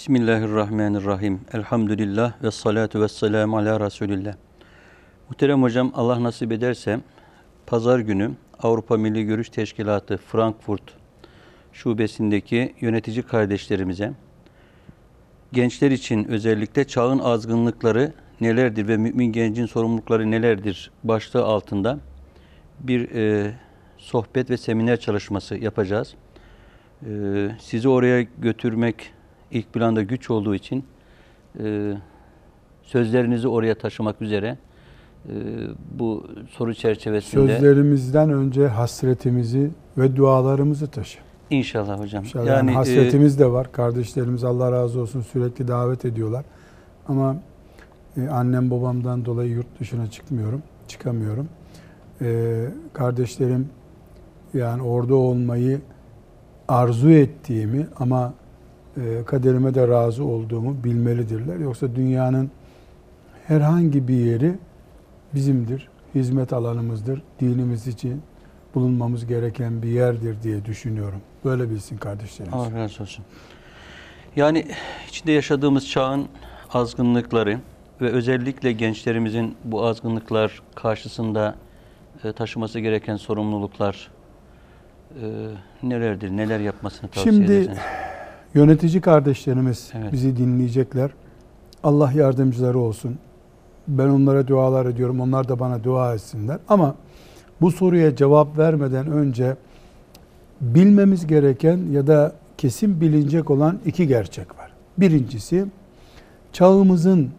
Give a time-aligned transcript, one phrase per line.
[0.00, 1.40] Bismillahirrahmanirrahim.
[1.52, 4.34] Elhamdülillah ve salatu ve selamu ala Resulillah.
[5.28, 7.00] Muhterem hocam Allah nasip ederse
[7.66, 8.30] pazar günü
[8.62, 10.82] Avrupa Milli Görüş Teşkilatı Frankfurt
[11.72, 14.12] şubesindeki yönetici kardeşlerimize
[15.52, 21.98] gençler için özellikle çağın azgınlıkları nelerdir ve mümin gencin sorumlulukları nelerdir başlığı altında
[22.80, 23.54] bir e,
[23.98, 26.14] sohbet ve seminer çalışması yapacağız.
[27.06, 27.10] E,
[27.60, 29.12] sizi oraya götürmek
[29.52, 30.84] ilk planda güç olduğu için
[31.60, 31.94] e,
[32.82, 34.58] sözlerinizi oraya taşımak üzere
[35.28, 35.32] e,
[35.98, 41.18] bu soru çerçevesinde Sözlerimizden önce hasretimizi ve dualarımızı taşı.
[41.50, 42.24] inşallah hocam.
[42.24, 43.72] İnşallah yani, e, hasretimiz de var.
[43.72, 46.44] Kardeşlerimiz Allah razı olsun sürekli davet ediyorlar.
[47.08, 47.36] Ama
[48.16, 51.48] e, annem babamdan dolayı yurt dışına çıkmıyorum, çıkamıyorum.
[52.20, 53.68] E, kardeşlerim
[54.54, 55.80] yani orada olmayı
[56.68, 58.39] arzu ettiğimi ama e,
[59.26, 61.56] kaderime de razı olduğumu bilmelidirler.
[61.56, 62.50] Yoksa dünyanın
[63.46, 64.58] herhangi bir yeri
[65.34, 68.22] bizimdir, hizmet alanımızdır, dinimiz için
[68.74, 71.20] bulunmamız gereken bir yerdir diye düşünüyorum.
[71.44, 72.54] Böyle bilsin kardeşlerimiz.
[72.54, 73.24] Allah razı olsun.
[74.36, 74.66] Yani
[75.08, 76.28] içinde yaşadığımız çağın
[76.72, 77.58] azgınlıkları
[78.00, 81.54] ve özellikle gençlerimizin bu azgınlıklar karşısında
[82.24, 84.10] e, taşıması gereken sorumluluklar
[85.22, 85.48] e,
[85.82, 86.30] nelerdir?
[86.30, 87.78] Neler yapmasını tavsiye Şimdi edersiniz?
[88.54, 90.12] Yönetici kardeşlerimiz Evet.
[90.12, 91.10] bizi dinleyecekler.
[91.82, 93.18] Allah yardımcıları olsun.
[93.88, 95.20] Ben onlara dualar ediyorum.
[95.20, 96.58] Onlar da bana dua etsinler.
[96.68, 96.94] Ama
[97.60, 99.56] bu soruya cevap vermeden önce
[100.60, 104.72] bilmemiz gereken ya da kesin bilinecek olan iki gerçek var.
[104.98, 105.64] Birincisi
[106.52, 107.30] çağımızın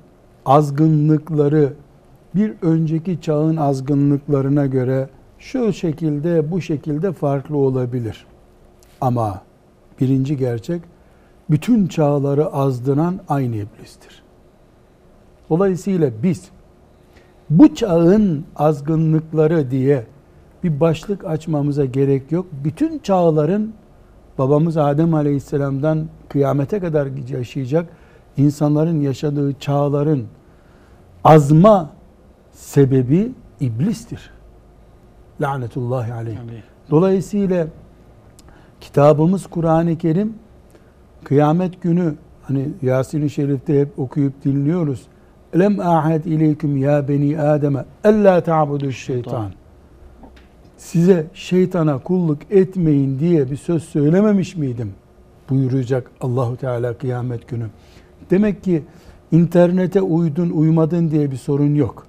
[0.45, 1.73] azgınlıkları
[2.35, 8.25] bir önceki çağın azgınlıklarına göre şu şekilde bu şekilde farklı olabilir.
[9.01, 9.41] Ama
[10.01, 10.81] birinci gerçek
[11.51, 14.23] bütün çağları azdıran aynı iblistir.
[15.49, 16.49] Dolayısıyla biz
[17.49, 20.05] bu çağın azgınlıkları diye
[20.63, 22.45] bir başlık açmamıza gerek yok.
[22.63, 23.73] Bütün çağların
[24.37, 27.89] babamız Adem Aleyhisselam'dan kıyamete kadar yaşayacak
[28.37, 30.23] insanların yaşadığı çağların
[31.23, 31.89] azma
[32.51, 34.31] sebebi iblistir.
[35.41, 36.37] Lanetullahi aleyh.
[36.89, 37.67] Dolayısıyla
[38.81, 40.33] kitabımız Kur'an-ı Kerim
[41.23, 45.01] kıyamet günü hani Yasin-i Şerif'te hep okuyup dinliyoruz.
[45.59, 49.51] Lem ahad ileyküm ya beni Adem'e ella ta'budu şeytan.
[50.77, 54.93] Size şeytana kulluk etmeyin diye bir söz söylememiş miydim?
[55.51, 57.65] buyuracak Allahu Teala kıyamet günü.
[58.29, 58.83] Demek ki
[59.31, 62.05] internete uydun uymadın diye bir sorun yok.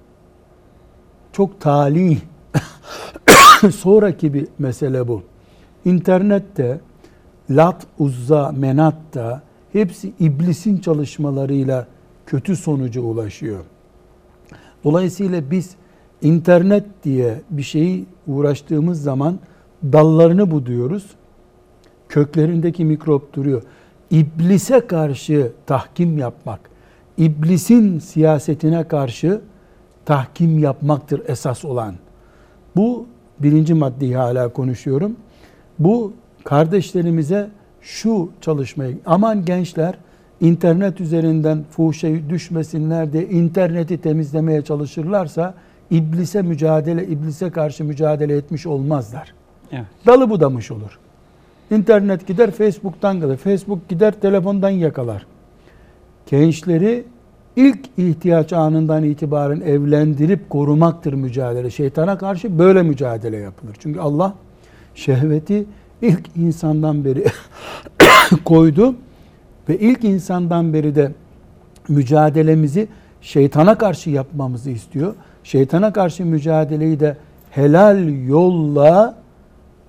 [1.31, 2.19] Çok talih
[3.75, 5.21] sonraki bir mesele bu.
[5.85, 6.79] İnternette
[7.49, 9.41] Lat, Uzza, Menat da
[9.73, 11.87] hepsi iblisin çalışmalarıyla
[12.25, 13.59] kötü sonuca ulaşıyor.
[14.83, 15.75] Dolayısıyla biz
[16.21, 19.39] internet diye bir şeyi uğraştığımız zaman
[19.83, 21.05] dallarını buduyoruz.
[22.09, 23.63] Köklerindeki mikrop duruyor.
[24.11, 26.59] İblise karşı tahkim yapmak,
[27.17, 29.41] iblisin siyasetine karşı
[30.05, 31.95] tahkim yapmaktır esas olan.
[32.75, 33.05] Bu
[33.39, 35.15] birinci maddeyi hala konuşuyorum.
[35.79, 37.49] Bu kardeşlerimize
[37.81, 39.95] şu çalışmayı, aman gençler
[40.41, 45.53] internet üzerinden fuhuşa düşmesinler diye interneti temizlemeye çalışırlarsa
[45.91, 49.33] iblise mücadele, iblise karşı mücadele etmiş olmazlar.
[49.71, 49.85] Evet.
[50.05, 50.99] Dalı budamış olur.
[51.71, 53.37] İnternet gider Facebook'tan kalır.
[53.37, 55.25] Facebook gider telefondan yakalar.
[56.29, 57.03] Gençleri
[57.55, 61.69] ilk ihtiyaç anından itibaren evlendirip korumaktır mücadele.
[61.69, 63.75] Şeytana karşı böyle mücadele yapılır.
[63.79, 64.33] Çünkü Allah
[64.95, 65.65] şehveti
[66.03, 67.25] ilk insandan beri
[68.45, 68.95] koydu
[69.69, 71.11] ve ilk insandan beri de
[71.89, 72.87] mücadelemizi
[73.21, 75.15] şeytana karşı yapmamızı istiyor.
[75.43, 77.17] Şeytana karşı mücadeleyi de
[77.51, 79.15] helal yolla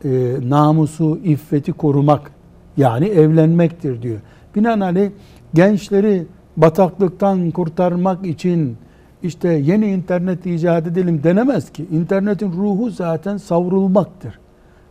[0.04, 2.30] e, namusu, iffeti korumak
[2.76, 4.20] yani evlenmektir diyor.
[4.56, 5.10] Binaenaleyh
[5.54, 6.26] gençleri
[6.56, 8.76] bataklıktan kurtarmak için
[9.22, 11.86] işte yeni internet icat edelim denemez ki.
[11.92, 14.43] İnternetin ruhu zaten savrulmaktır.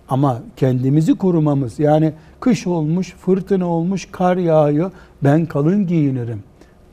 [0.10, 4.92] Ama kendimizi korumamız yani kış olmuş, fırtına olmuş, kar yağıyor.
[5.24, 6.44] Ben kalın giyinirim.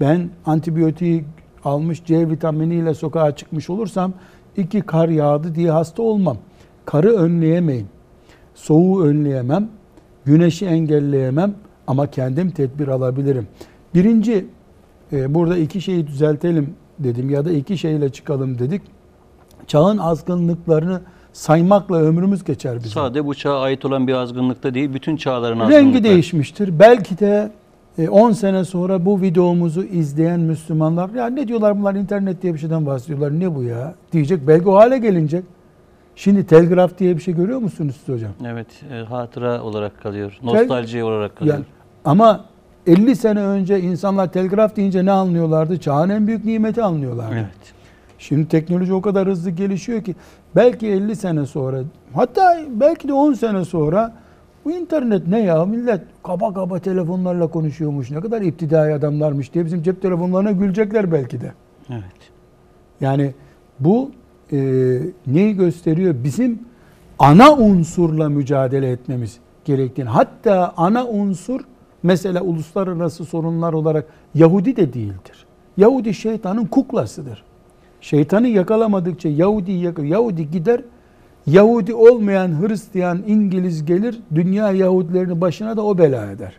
[0.01, 1.25] Ben antibiyotiği
[1.65, 4.13] almış C vitaminiyle sokağa çıkmış olursam
[4.57, 6.37] iki kar yağdı diye hasta olmam.
[6.85, 7.87] Karı önleyemeyim.
[8.55, 9.69] Soğuğu önleyemem.
[10.25, 11.55] Güneşi engelleyemem
[11.87, 13.49] ama kendim tedbir alabilirim.
[13.95, 14.47] Birinci
[15.13, 18.83] e, burada iki şeyi düzeltelim dedim ya da iki şeyle çıkalım dedik.
[19.67, 21.01] Çağın azgınlıklarını
[21.33, 22.91] saymakla ömrümüz geçer bizim.
[22.91, 26.05] Sade bu çağa ait olan bir azgınlıkta değil, bütün çağların Rengi azgınlıkları.
[26.05, 26.79] değişmiştir.
[26.79, 27.51] Belki de
[27.99, 32.59] e, 10 sene sonra bu videomuzu izleyen Müslümanlar ya ne diyorlar bunlar internet diye bir
[32.59, 34.49] şeyden bahsediyorlar ne bu ya diyecek.
[34.49, 35.45] Belki o hale gelinecek.
[36.17, 38.33] Şimdi telgraf diye bir şey görüyor musunuz siz hocam?
[38.47, 40.39] Evet, e, hatıra olarak kalıyor.
[40.43, 41.55] Nostalji olarak kalıyor.
[41.57, 41.65] Yani,
[42.05, 42.45] ama
[42.87, 45.81] 50 sene önce insanlar telgraf deyince ne anlıyorlardı?
[45.81, 47.35] Çağın en büyük nimeti anlıyorlardı.
[47.35, 47.80] Evet.
[48.21, 50.15] Şimdi teknoloji o kadar hızlı gelişiyor ki
[50.57, 51.83] belki 50 sene sonra
[52.15, 54.15] hatta belki de 10 sene sonra
[54.65, 59.83] bu internet ne ya millet kaba kaba telefonlarla konuşuyormuş ne kadar iptidai adamlarmış diye bizim
[59.83, 61.53] cep telefonlarına gülecekler belki de.
[61.91, 62.31] Evet.
[63.01, 63.35] Yani
[63.81, 64.11] bu
[64.53, 64.59] e,
[65.27, 66.15] neyi gösteriyor?
[66.25, 66.59] Bizim
[67.19, 70.09] ana unsurla mücadele etmemiz gerektiğini.
[70.09, 71.61] Hatta ana unsur
[72.03, 75.47] mesela uluslararası sorunlar olarak Yahudi de değildir.
[75.77, 77.50] Yahudi şeytanın kuklasıdır.
[78.01, 80.81] Şeytanı yakalamadıkça Yahudi yakal Yahudi gider.
[81.47, 84.21] Yahudi olmayan Hristiyan İngiliz gelir.
[84.35, 86.53] Dünya Yahudilerini başına da o bela eder.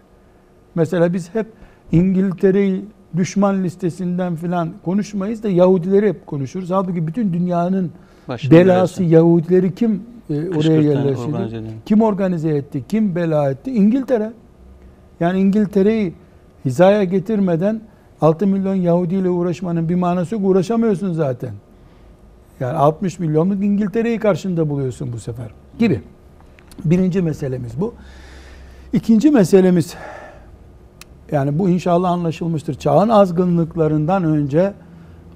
[0.75, 1.47] Mesela biz hep
[1.91, 2.85] İngiltere'yi
[3.17, 6.71] düşman listesinden filan konuşmayız da Yahudileri hep konuşuruz.
[6.71, 7.91] Halbuki bütün dünyanın
[8.27, 9.13] Başını belası versin.
[9.13, 11.35] Yahudileri kim e, oraya yerleştirdi?
[11.35, 11.61] organize.
[11.85, 12.83] Kim organize etti?
[12.89, 13.71] Kim bela etti?
[13.71, 14.31] İngiltere.
[15.19, 16.13] Yani İngiltere'yi
[16.65, 17.81] hizaya getirmeden
[18.21, 20.45] 6 milyon Yahudi ile uğraşmanın bir manası yok.
[20.45, 21.53] Uğraşamıyorsun zaten.
[22.59, 25.47] Yani 60 milyonluk İngiltere'yi karşında buluyorsun bu sefer
[25.79, 26.01] gibi.
[26.85, 27.93] Birinci meselemiz bu.
[28.93, 29.95] İkinci meselemiz
[31.31, 32.73] yani bu inşallah anlaşılmıştır.
[32.73, 34.73] Çağın azgınlıklarından önce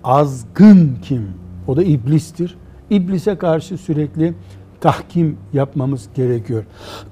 [0.04, 1.30] azgın kim?
[1.68, 2.58] O da iblistir.
[2.90, 4.34] İblise karşı sürekli
[4.82, 6.64] tahkim yapmamız gerekiyor.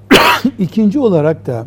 [0.59, 1.65] İkinci olarak da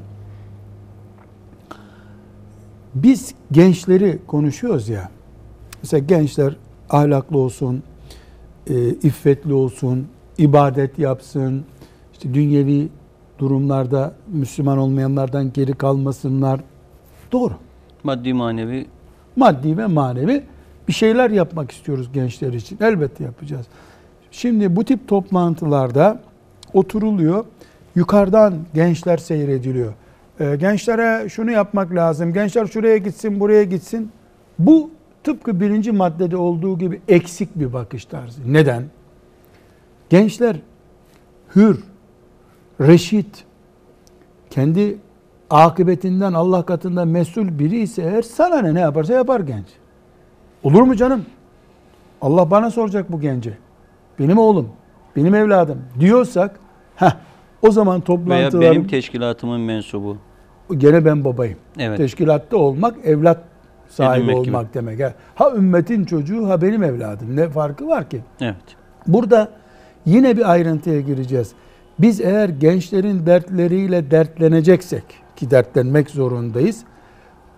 [3.02, 5.10] biz gençleri konuşuyoruz ya.
[5.82, 6.56] Mesela gençler
[6.90, 7.82] ahlaklı olsun,
[8.66, 10.06] e, iffetli olsun,
[10.38, 11.64] ibadet yapsın,
[12.12, 12.88] işte dünyevi
[13.38, 16.60] durumlarda Müslüman olmayanlardan geri kalmasınlar.
[17.32, 17.54] Doğru.
[18.04, 18.87] Maddi manevi
[19.37, 20.43] Maddi ve manevi
[20.88, 22.78] bir şeyler yapmak istiyoruz gençler için.
[22.81, 23.66] Elbette yapacağız.
[24.31, 26.20] Şimdi bu tip toplantılarda
[26.75, 27.44] oturuluyor.
[27.94, 29.93] Yukarıdan gençler seyrediliyor.
[30.41, 32.33] Ee, gençlere şunu yapmak lazım.
[32.33, 34.11] Gençler şuraya gitsin, buraya gitsin.
[34.59, 34.91] Bu
[35.25, 38.53] tıpkı birinci maddede olduğu gibi eksik bir bakış tarzı.
[38.53, 38.85] Neden?
[40.11, 40.56] Gençler
[41.56, 41.85] hür,
[42.81, 43.44] reşit,
[44.50, 44.99] kendi
[45.50, 49.67] akıbetinden Allah katında mesul biri ise eğer sana ne ne yaparsa yapar genç.
[50.62, 51.25] Olur mu canım?
[52.21, 53.59] Allah bana soracak bu genci.
[54.19, 54.69] Benim oğlum,
[55.17, 56.61] benim evladım diyorsak
[56.97, 57.17] heh,
[57.62, 60.17] o zaman veya toplantılar benim teşkilatımın mensubu.
[60.76, 61.58] gene ben babayım.
[61.79, 61.97] Evet.
[61.97, 63.43] Teşkilatta olmak evlat
[63.88, 64.56] sahibi Edinmek gibi.
[64.56, 65.00] olmak demek.
[65.03, 67.37] Ha- Ha ümmetin çocuğu ha benim evladım.
[67.37, 68.20] Ne farkı var ki?
[68.41, 68.56] Evet.
[69.06, 69.49] Burada
[70.06, 71.53] yine bir ayrıntıya gireceğiz.
[71.99, 75.05] Biz eğer gençlerin dertleriyle dertleneceksek
[75.37, 76.85] ki dertlenmek zorundayız.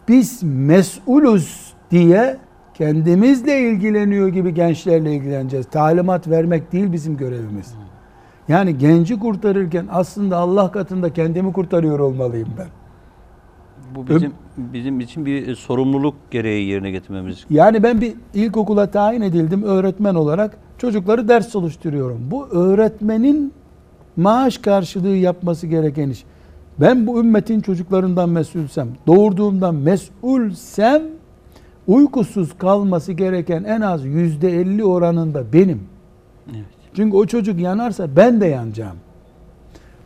[0.08, 2.36] Biz mesuluz diye
[2.74, 5.66] kendimizle ilgileniyor gibi gençlerle ilgileneceğiz.
[5.66, 7.74] Talimat vermek değil bizim görevimiz.
[8.48, 12.68] Yani genci kurtarırken aslında Allah katında kendimi kurtarıyor olmalıyım ben.
[13.94, 17.44] Bu bizim bizim için bir e, sorumluluk gereği yerine getirmemiz.
[17.50, 20.56] Yani ben bir ilkokula tayin edildim öğretmen olarak.
[20.78, 22.18] Çocukları ders çalıştırıyorum.
[22.30, 23.52] Bu öğretmenin
[24.16, 26.24] maaş karşılığı yapması gereken iş.
[26.80, 31.02] Ben bu ümmetin çocuklarından mesulsem, doğurduğumdan mesulsem
[31.86, 35.80] uykusuz kalması gereken en az yüzde elli oranında benim.
[36.54, 36.77] Evet.
[36.98, 38.96] Çünkü o çocuk yanarsa ben de yanacağım.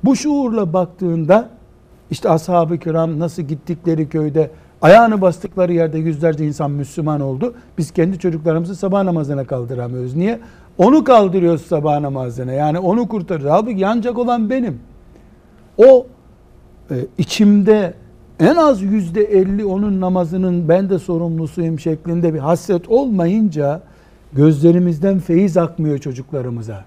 [0.04, 1.48] Bu şuurla baktığında
[2.10, 4.50] işte ashab-ı kiram nasıl gittikleri köyde
[4.82, 7.54] ayağını bastıkları yerde yüzlerce insan Müslüman oldu.
[7.78, 10.16] Biz kendi çocuklarımızı sabah namazına kaldıramıyoruz.
[10.16, 10.40] Niye?
[10.78, 12.52] Onu kaldırıyoruz sabah namazına.
[12.52, 13.56] Yani onu kurtarıyoruz.
[13.56, 14.80] Halbuki yanacak olan benim.
[15.78, 16.06] O
[16.90, 17.94] e, içimde
[18.40, 23.82] en az yüzde elli onun namazının ben de sorumlusuyum şeklinde bir hasret olmayınca
[24.32, 26.84] gözlerimizden feyiz akmıyor çocuklarımıza.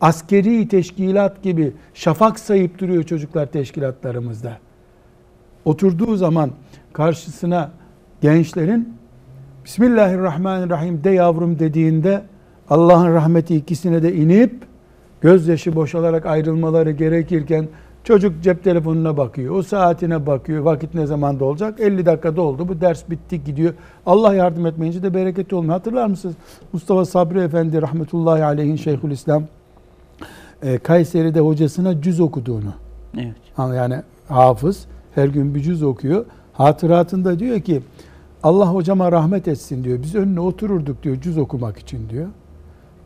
[0.00, 4.58] Askeri teşkilat gibi şafak sayıp duruyor çocuklar teşkilatlarımızda.
[5.64, 6.50] Oturduğu zaman
[6.92, 7.70] karşısına
[8.20, 9.00] gençlerin
[9.64, 12.22] Bismillahirrahmanirrahim de yavrum dediğinde
[12.70, 14.52] Allah'ın rahmeti ikisine de inip
[15.20, 17.68] gözyaşı boşalarak ayrılmaları gerekirken
[18.04, 19.54] çocuk cep telefonuna bakıyor.
[19.54, 20.62] O saatine bakıyor.
[20.62, 21.80] Vakit ne zaman olacak?
[21.80, 22.68] 50 dakikada oldu.
[22.68, 23.74] Bu ders bitti gidiyor.
[24.06, 25.74] Allah yardım etmeyince de bereketi olmuyor.
[25.74, 26.34] Hatırlar mısınız?
[26.72, 29.44] Mustafa Sabri Efendi rahmetullahi aleyhin Şeyhülislam
[30.62, 32.72] e, Kayseri'de hocasına cüz okuduğunu.
[33.18, 33.34] Evet.
[33.58, 36.24] Yani hafız her gün bir cüz okuyor.
[36.52, 37.82] Hatıratında diyor ki
[38.42, 40.02] Allah hocama rahmet etsin diyor.
[40.02, 42.28] Biz önüne otururduk diyor cüz okumak için diyor.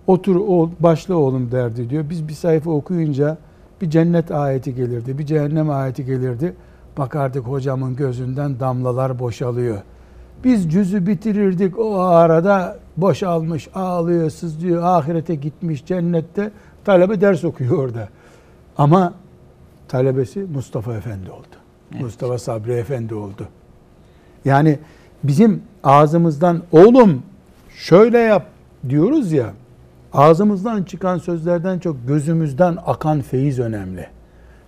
[0.07, 2.05] Otur o başla oğlum derdi diyor.
[2.11, 3.39] Biz bir sayfa okuyunca
[3.81, 6.55] bir cennet ayeti gelirdi, bir cehennem ayeti gelirdi.
[6.99, 9.79] Bakardık hocamın gözünden damlalar boşalıyor.
[10.45, 16.51] Biz cüzü bitirirdik o arada boşalmış, ağlıyor, sızlıyor, ahirete gitmiş cennette.
[16.85, 18.09] Talebe ders okuyor orada.
[18.79, 19.15] Ama
[19.89, 21.47] talebesi Mustafa Efendi oldu.
[21.93, 22.03] Evet.
[22.03, 23.49] Mustafa Sabri Efendi oldu.
[24.45, 24.79] Yani
[25.25, 27.23] bizim ağzımızdan oğlum
[27.77, 28.47] şöyle yap
[28.89, 29.53] diyoruz ya
[30.15, 34.07] ağzımızdan çıkan sözlerden çok gözümüzden akan feyiz önemli.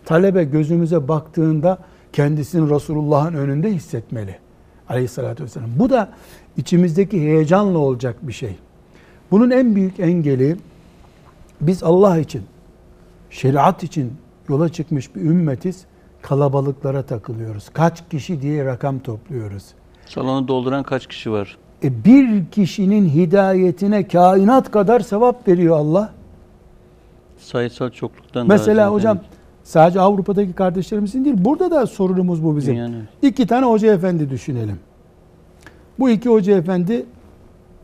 [0.04, 1.78] Talebe gözümüze baktığında
[2.12, 4.38] kendisini Resulullah'ın önünde hissetmeli.
[4.88, 5.70] Aleyhissalatü vesselam.
[5.76, 6.12] Bu da
[6.56, 8.56] içimizdeki heyecanla olacak bir şey.
[9.30, 10.56] Bunun en büyük engeli
[11.60, 12.42] biz Allah için,
[13.30, 14.12] şeriat için
[14.48, 15.84] yola çıkmış bir ümmetiz.
[16.22, 17.68] Kalabalıklara takılıyoruz.
[17.72, 19.64] Kaç kişi diye rakam topluyoruz.
[20.06, 21.58] Salonu dolduran kaç kişi var?
[21.84, 26.12] E bir kişinin hidayetine kainat kadar sevap veriyor Allah.
[27.38, 29.18] Sayısal çokluktan daha Mesela ziyade hocam
[29.64, 32.74] sadece Avrupa'daki kardeşlerimizin değil, burada da sorunumuz bu bizim.
[32.74, 34.78] dünyanın- İki tane hoca efendi düşünelim.
[35.98, 37.06] Bu iki hoca efendi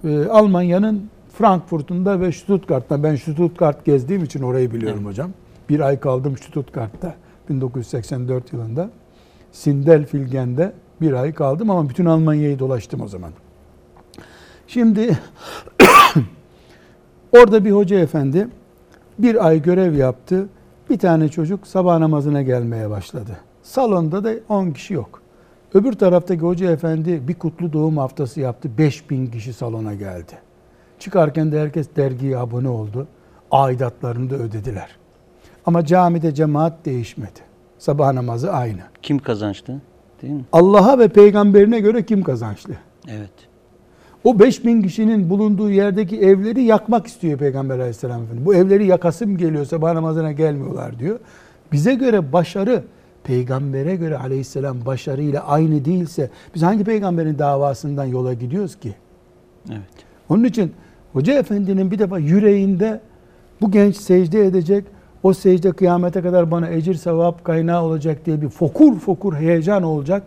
[0.05, 1.09] e, Almanya'nın
[1.39, 3.03] Frankfurt'unda ve Stuttgart'ta.
[3.03, 5.09] Ben Stuttgart gezdiğim için orayı biliyorum Evet.
[5.11, 5.31] hocam.
[5.69, 7.15] Bir ay kaldım Stuttgart'ta
[7.49, 8.91] 1984 yılında.
[9.53, 13.31] Sindelfilgen'de bir ay kaldım ama bütün Almanya'yı dolaştım o zaman.
[14.67, 15.19] Şimdi
[17.33, 18.49] orada bir hoca efendi
[19.19, 20.49] bir ay görev yaptı.
[20.91, 23.37] Bir tane çocuk sabah namazına gelmeye başladı.
[23.63, 25.23] Salonda da 10 kişi yok.
[25.75, 28.79] Öbür taraftaki hoca efendi bir kutlu doğum haftası yaptı.
[28.79, 30.33] 5000 kişi salona geldi.
[30.99, 33.07] Çıkarken de herkes dergiye abone oldu.
[33.51, 34.97] Aidatlarını da ödediler.
[35.67, 37.41] Ama camide cemaat değişmedi.
[37.79, 38.81] Sabah namazı aynı.
[39.03, 39.81] Kim kazançlı?
[40.23, 40.45] Değil mi?
[40.53, 42.75] Allah'a ve peygamberine göre kim kazançlı?
[43.09, 43.31] Evet.
[44.25, 48.47] O 5000 kişinin bulunduğu yerdeki evleri yakmak istiyor Peygamber Aleyhisselam Efendimiz.
[48.47, 51.19] Bu evleri yakasım geliyor sabah namazına gelmiyorlar diyor.
[51.73, 52.83] Bize göre başarı
[53.25, 58.95] peygambere göre aleyhisselam başarıyla aynı değilse biz hangi peygamberin davasından yola gidiyoruz ki?
[59.71, 59.81] Evet.
[60.29, 60.73] Onun için
[61.13, 63.01] Hoca Efendi'nin bir defa yüreğinde
[63.61, 64.85] bu genç secde edecek,
[65.23, 70.23] o secde kıyamete kadar bana ecir sevap kaynağı olacak diye bir fokur fokur heyecan olacak.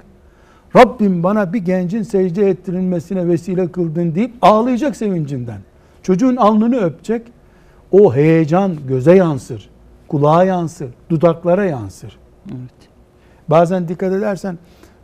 [0.75, 5.59] Rabbim bana bir gencin secde ettirilmesine vesile kıldın deyip ağlayacak sevincinden.
[6.03, 7.21] Çocuğun alnını öpecek.
[7.91, 9.69] O heyecan göze yansır,
[10.07, 12.17] kulağa yansır, dudaklara yansır.
[12.49, 12.89] Evet.
[13.49, 14.57] Bazen dikkat edersen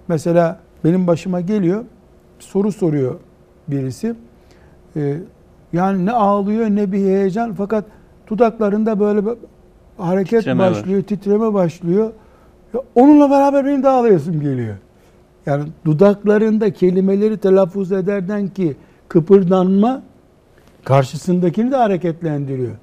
[0.08, 1.86] mesela benim başıma geliyor
[2.40, 3.16] soru soruyor
[3.68, 4.16] birisi.
[4.96, 5.18] Ee,
[5.74, 7.86] yani ne ağlıyor ne bir heyecan fakat
[8.28, 9.34] dudaklarında böyle bir
[9.98, 10.72] hareket Titreme var.
[10.72, 12.12] başlıyor, titreme başlıyor.
[12.74, 14.76] Ya onunla beraber benim de ağlayasım geliyor.
[15.46, 18.76] Yani dudaklarında kelimeleri telaffuz ederden ki
[19.08, 20.02] kıpırdanma
[20.84, 22.76] karşısındakini de hareketlendiriyor.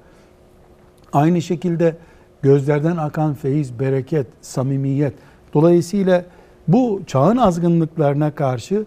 [1.13, 1.95] Aynı şekilde
[2.41, 5.13] gözlerden akan feyiz, bereket, samimiyet.
[5.53, 6.25] Dolayısıyla
[6.67, 8.85] bu çağın azgınlıklarına karşı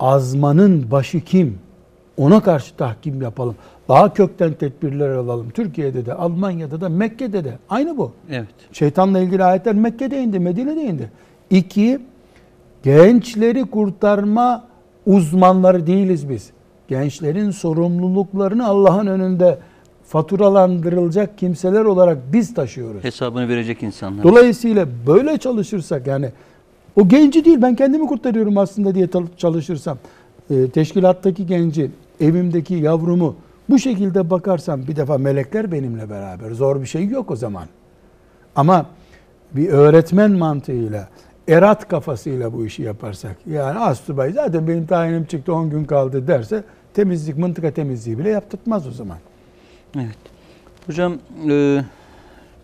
[0.00, 1.58] azmanın başı kim?
[2.16, 3.56] Ona karşı tahkim yapalım.
[3.88, 5.50] Daha kökten tedbirler alalım.
[5.50, 7.58] Türkiye'de de, Almanya'da da, Mekke'de de.
[7.68, 8.12] Aynı bu.
[8.30, 8.48] Evet.
[8.72, 11.10] Şeytanla ilgili ayetler Mekke'de indi, Medine'de indi.
[11.50, 12.00] İki,
[12.82, 14.64] gençleri kurtarma
[15.06, 16.50] uzmanları değiliz biz.
[16.88, 19.58] Gençlerin sorumluluklarını Allah'ın önünde
[20.04, 23.04] faturalandırılacak kimseler olarak biz taşıyoruz.
[23.04, 24.24] Hesabını verecek insanlar.
[24.24, 26.30] Dolayısıyla böyle çalışırsak yani
[26.96, 29.98] o genci değil ben kendimi kurtarıyorum aslında diye çalışırsam
[30.50, 33.36] e, teşkilattaki genci, evimdeki yavrumu
[33.70, 36.50] bu şekilde bakarsam bir defa melekler benimle beraber.
[36.50, 37.64] Zor bir şey yok o zaman.
[38.56, 38.86] Ama
[39.52, 41.08] bir öğretmen mantığıyla,
[41.52, 46.64] erat kafasıyla bu işi yaparsak yani astubay zaten benim tayinim çıktı 10 gün kaldı derse
[46.94, 49.18] temizlik, mıntıka temizliği bile yaptırtmaz o zaman.
[49.96, 50.18] Evet.
[50.86, 51.18] Hocam
[51.50, 51.80] e,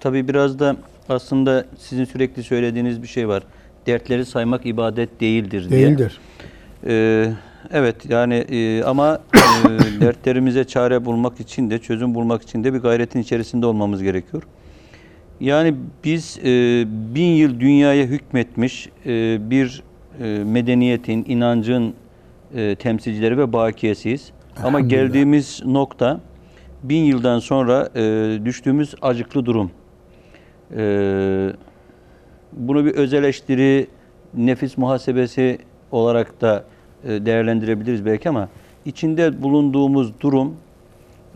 [0.00, 0.76] tabii biraz da
[1.09, 3.42] aslında sizin sürekli söylediğiniz bir şey var.
[3.87, 5.87] Dertleri saymak ibadet değildir diye.
[5.87, 6.21] Değildir.
[6.87, 7.33] E,
[7.73, 12.78] evet yani e, ama e, dertlerimize çare bulmak için de çözüm bulmak için de bir
[12.78, 14.42] gayretin içerisinde olmamız gerekiyor.
[15.40, 16.45] Yani biz e,
[17.14, 19.83] bin yıl dünyaya hükmetmiş e, bir
[20.21, 21.95] e, medeniyetin, inancın
[22.54, 24.33] e, temsilcileri ve bakiyesiyiz.
[24.64, 26.21] Ama geldiğimiz nokta
[26.83, 29.71] bin yıldan sonra e, düştüğümüz acıklı durum.
[30.76, 31.52] E,
[32.52, 33.87] bunu bir öz eleştiri,
[34.35, 35.59] nefis muhasebesi
[35.92, 36.64] olarak da
[37.04, 38.49] e, değerlendirebiliriz belki ama
[38.85, 40.57] içinde bulunduğumuz durum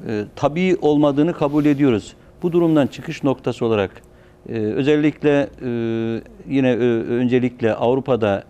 [0.08, 2.14] e, tabii olmadığını kabul ediyoruz.
[2.42, 3.90] Bu durumdan çıkış noktası olarak
[4.48, 5.68] e, özellikle e,
[6.48, 8.44] yine ö- öncelikle Avrupa'da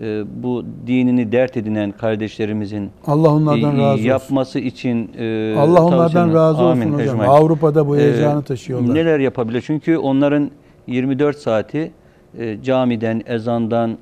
[0.00, 4.04] e, bu dinini dert edinen kardeşlerimizin Allah onlardan e, razı olsun.
[4.04, 7.20] yapması için e, Allah onlardan razı olsun Amin, hocam.
[7.20, 8.94] Avrupa'da bu Ee, heyecanı taşıyorlar.
[8.94, 9.62] Neler yapabilir?
[9.66, 10.50] Çünkü onların
[10.86, 11.92] 24 saati
[12.38, 13.98] e, camiden, ezandan,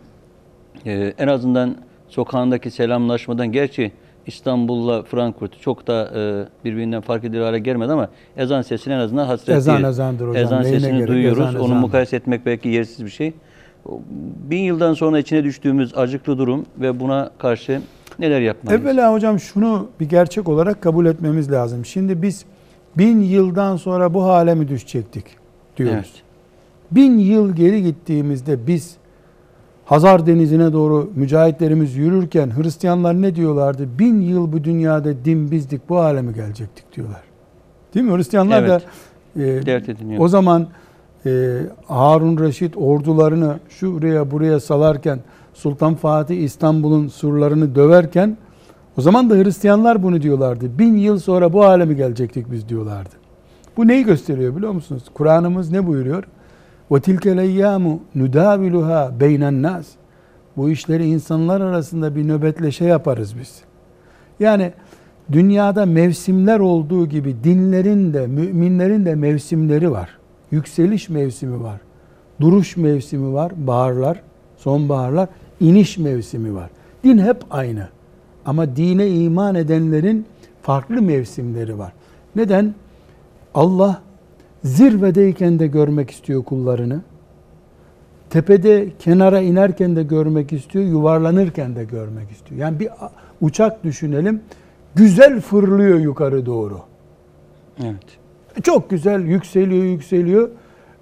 [0.87, 1.77] e, en azından
[2.09, 3.93] sokağındaki selamlaşmadan gerçi
[4.27, 9.27] İstanbul'la Frankfurt çok da e, birbirinden fark edilir hale gelmedi ama ezan sesine en azından
[9.27, 9.89] hasret Ezan değil.
[9.89, 10.45] ezandır hocam.
[10.45, 11.09] Ezan Neyine sesini gerek?
[11.09, 11.39] duyuyoruz.
[11.39, 11.81] Ezan Onu ezandır.
[11.81, 13.33] mukayese etmek belki yersiz bir şey.
[14.51, 17.81] Bin yıldan sonra içine düştüğümüz acıklı durum ve buna karşı
[18.19, 18.83] neler yapmalıyız?
[18.83, 21.85] Evvela hocam şunu bir gerçek olarak kabul etmemiz lazım.
[21.85, 22.45] Şimdi biz
[22.99, 25.25] bin yıldan sonra bu hale mi düşecektik
[25.77, 25.95] diyoruz.
[25.97, 26.23] Evet.
[26.91, 28.97] Bin yıl geri gittiğimizde biz
[29.87, 33.89] Hazar Denizi'ne doğru mücahitlerimiz yürürken Hristiyanlar ne diyorlardı?
[33.99, 37.23] Bin yıl bu dünyada din bizdik bu hale mi gelecektik diyorlar.
[37.95, 38.17] Değil mi?
[38.17, 38.83] Hristiyanlar Evet.
[39.37, 40.21] da e, Dert ediniyor.
[40.25, 40.67] o zaman
[41.27, 45.19] e, Harun Reşit ordularını şuraya buraya salarken
[45.55, 48.37] Sultan Fatih İstanbul'un surlarını döverken
[48.99, 50.79] o zaman da Hristiyanlar bunu diyorlardı.
[50.79, 53.11] Bin yıl sonra bu hale mi gelecektik biz diyorlardı.
[53.77, 55.03] Bu neyi gösteriyor biliyor musunuz?
[55.15, 56.25] Kur'an'ımız ne buyuruyor?
[56.93, 59.87] Ve tilkel eyyamu nudaviluha beynen nas.
[60.57, 63.63] Bu işleri insanlar arasında bir nöbetleşe yaparız biz.
[64.41, 64.73] Yani
[65.33, 70.19] dünyada mevsimler olduğu gibi dinlerin de müminlerin de mevsimleri var.
[70.51, 71.81] Yükseliş mevsimi var.
[72.41, 74.23] Duruş mevsimi var, baharlar,
[74.57, 75.29] sonbaharlar,
[75.61, 76.71] iniş mevsimi var.
[77.05, 77.89] Din hep aynı.
[78.45, 80.27] Ama dine iman edenlerin
[80.63, 81.93] farklı mevsimleri var.
[82.37, 82.75] Neden?
[83.55, 84.03] Allah
[84.65, 87.01] zirvedeyken de görmek istiyor kullarını.
[88.31, 92.61] Tepede kenara inerken de görmek istiyor, yuvarlanırken de görmek istiyor.
[92.61, 92.89] Yani bir
[93.41, 94.41] uçak düşünelim.
[94.95, 96.81] Güzel fırlıyor yukarı doğru.
[97.85, 98.19] Evet.
[98.63, 100.51] Çok güzel yükseliyor, yükseliyor.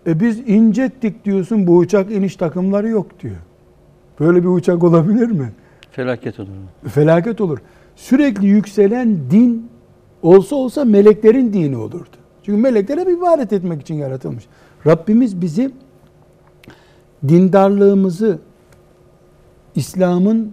[0.07, 3.37] E biz incettik diyorsun bu uçak iniş takımları yok diyor.
[4.21, 5.53] Böyle bir uçak olabilir mi?
[5.91, 6.49] Felaket olur.
[6.89, 7.59] Felaket olur.
[7.97, 9.69] Sürekli yükselen din
[10.23, 12.17] olsa olsa meleklerin dini olurdu.
[12.45, 14.45] Çünkü melekler hep ibadet etmek için yaratılmış.
[14.87, 15.71] Rabbimiz bizi
[17.29, 18.39] dindarlığımızı
[19.75, 20.53] İslam'ın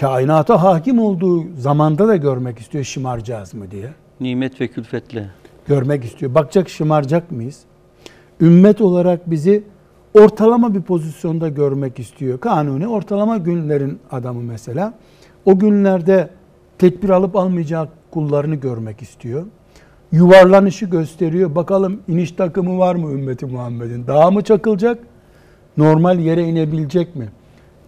[0.00, 3.88] kainata hakim olduğu zamanda da görmek istiyor şımaracağız mı diye.
[4.20, 5.30] Nimet ve külfetle.
[5.66, 6.34] Görmek istiyor.
[6.34, 7.60] Bakacak şımaracak mıyız?
[8.40, 9.62] Ümmet olarak bizi
[10.14, 12.40] ortalama bir pozisyonda görmek istiyor.
[12.40, 14.94] Kanuni ortalama günlerin adamı mesela.
[15.44, 16.30] O günlerde
[16.78, 19.46] tedbir alıp almayacak kullarını görmek istiyor.
[20.12, 21.54] Yuvarlanışı gösteriyor.
[21.54, 24.06] Bakalım iniş takımı var mı ümmeti Muhammed'in?
[24.06, 24.98] Daha mı çakılacak?
[25.76, 27.28] Normal yere inebilecek mi?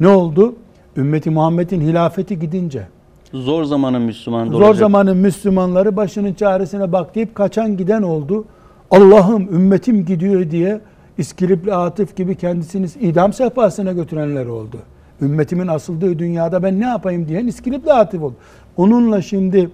[0.00, 0.54] Ne oldu?
[0.96, 2.86] Ümmeti Muhammed'in hilafeti gidince
[3.32, 4.76] Zor zamanın Müslümanı Zor olacak.
[4.76, 8.44] zamanın Müslümanları başının çaresine bak deyip kaçan giden oldu.
[8.90, 10.80] Allah'ım ümmetim gidiyor diye
[11.18, 14.76] İskilipli Atıf gibi kendisini idam sehpasına götürenler oldu.
[15.22, 18.34] Ümmetimin asıldığı dünyada ben ne yapayım diyen İskilipli Atıf oldu.
[18.76, 19.70] Onunla şimdi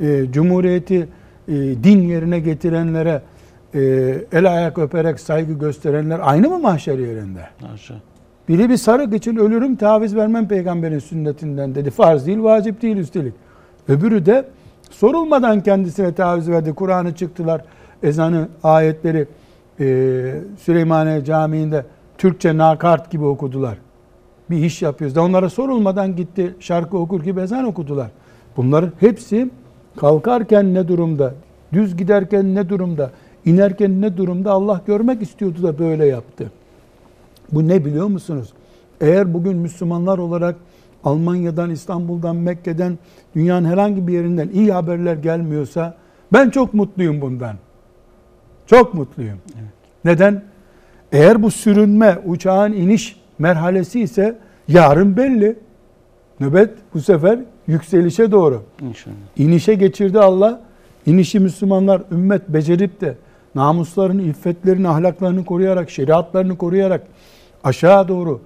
[0.00, 1.08] e, Cumhuriyeti
[1.50, 3.22] e, din yerine getirenlere
[3.74, 3.80] e,
[4.32, 7.40] el ayak öperek saygı gösterenler aynı mı mahşer yerinde?
[7.60, 7.94] Haşa.
[8.48, 11.90] Biri bir sarık için ölürüm taviz vermem peygamberin sünnetinden dedi.
[11.90, 13.34] Farz değil, vacip değil üstelik.
[13.88, 14.48] Öbürü de
[14.90, 16.74] sorulmadan kendisine taviz verdi.
[16.74, 17.64] Kur'an'ı çıktılar,
[18.02, 19.26] ezanı, ayetleri
[19.80, 19.86] e,
[20.58, 21.84] Süleymaniye Camii'nde
[22.18, 23.78] Türkçe nakart gibi okudular.
[24.50, 28.10] Bir iş yapıyoruz da onlara sorulmadan gitti şarkı okur gibi ezan okudular.
[28.56, 29.50] Bunların hepsi
[29.96, 31.34] kalkarken ne durumda,
[31.72, 33.10] düz giderken ne durumda,
[33.44, 36.52] inerken ne durumda Allah görmek istiyordu da böyle yaptı.
[37.52, 38.52] Bu ne biliyor musunuz?
[39.00, 40.56] Eğer bugün Müslümanlar olarak
[41.04, 42.98] Almanya'dan, İstanbul'dan, Mekke'den,
[43.34, 45.94] dünyanın herhangi bir yerinden iyi haberler gelmiyorsa
[46.32, 47.56] ben çok mutluyum bundan.
[48.66, 49.38] Çok mutluyum.
[50.04, 50.42] Neden?
[51.12, 55.58] Eğer bu sürünme, uçağın iniş merhalesi ise yarın belli.
[56.40, 57.38] Nöbet bu sefer
[57.70, 58.62] yükselişe doğru.
[58.82, 59.14] İnşallah.
[59.36, 60.60] İnişe geçirdi Allah.
[61.06, 63.14] İnişi Müslümanlar ümmet becerip de
[63.54, 67.02] namuslarını, iffetlerini, ahlaklarını koruyarak, şeriatlarını koruyarak
[67.64, 68.40] aşağı doğru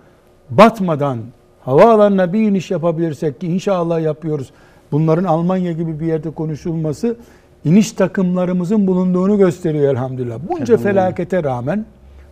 [0.51, 1.19] batmadan
[1.61, 4.51] havaalanına bir iniş yapabilirsek ki inşallah yapıyoruz.
[4.93, 7.17] Bunların Almanya gibi bir yerde konuşulması
[7.65, 10.39] iniş takımlarımızın bulunduğunu gösteriyor elhamdülillah.
[10.49, 11.87] Bunca felakete rağmen,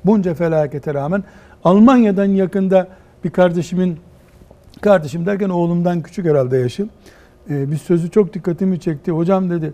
[0.05, 1.25] bunca felakete rağmen
[1.65, 2.89] Almanya'dan yakında
[3.25, 3.97] bir kardeşimin
[4.81, 6.91] Kardeşim derken oğlumdan küçük herhalde yaşım.
[7.51, 9.11] Ee, bir sözü çok dikkatimi çekti.
[9.11, 9.73] Hocam dedi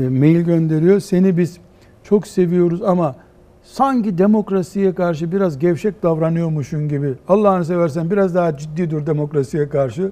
[0.00, 1.00] e, mail gönderiyor.
[1.00, 1.58] Seni biz
[2.04, 3.16] çok seviyoruz ama
[3.62, 7.14] sanki demokrasiye karşı biraz gevşek davranıyormuşsun gibi.
[7.28, 10.10] Allah'ını seversen biraz daha ciddi dur demokrasiye karşı.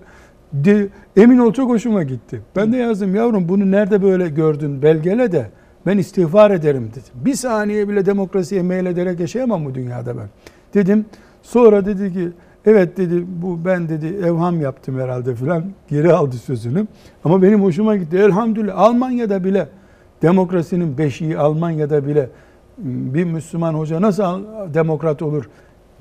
[0.52, 2.40] De, emin ol çok hoşuma gitti.
[2.56, 5.50] Ben de yazdım yavrum bunu nerede böyle gördün belgele de
[5.86, 7.24] ben istiğfar ederim dedim.
[7.24, 10.28] Bir saniye bile demokrasiye meylederek yaşayamam bu dünyada ben.
[10.74, 11.04] Dedim
[11.42, 12.28] sonra dedi ki
[12.66, 16.86] Evet dedi bu ben dedi evham yaptım herhalde filan geri aldı sözünü.
[17.24, 18.16] Ama benim hoşuma gitti.
[18.16, 19.68] Elhamdülillah Almanya'da bile
[20.22, 22.28] demokrasinin beşiği Almanya'da bile
[22.78, 25.44] bir Müslüman hoca nasıl demokrat olur?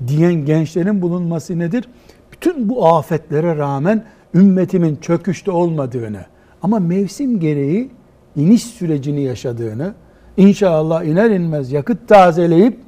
[0.06, 1.84] diyen gençlerin bulunması nedir?
[2.32, 6.24] Bütün bu afetlere rağmen ümmetimin çöküşte olmadığını
[6.62, 7.90] ama mevsim gereği
[8.36, 9.94] iniş sürecini yaşadığını
[10.36, 12.78] inşallah iner inmez yakıt tazeleyip